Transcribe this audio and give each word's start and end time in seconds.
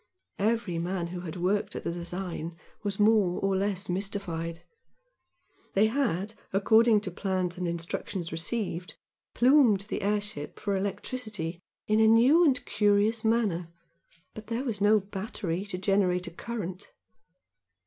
Every 0.39 0.79
man 0.79 1.09
who 1.09 1.19
had 1.19 1.35
worked 1.35 1.75
at 1.75 1.83
the 1.83 1.91
design 1.91 2.57
was 2.81 2.99
more 2.99 3.39
or 3.39 3.55
less 3.55 3.87
mystified. 3.87 4.63
They 5.75 5.85
had, 5.89 6.33
according 6.51 7.01
to 7.01 7.11
plan 7.11 7.51
and 7.55 7.67
instructions 7.67 8.31
received, 8.31 8.95
"plumed" 9.35 9.81
the 9.89 10.01
airship 10.01 10.59
for 10.59 10.75
electricity 10.75 11.59
in 11.85 11.99
a 11.99 12.07
new 12.07 12.43
and 12.43 12.65
curious 12.65 13.23
manner, 13.23 13.71
but 14.33 14.47
there 14.47 14.63
was 14.63 14.81
no 14.81 14.99
battery 14.99 15.65
to 15.67 15.77
generate 15.77 16.25
a 16.25 16.31
current. 16.31 16.89